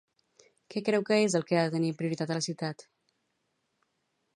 [0.75, 2.91] Què creu que és el que ha de tenir prioritat a la ciutat?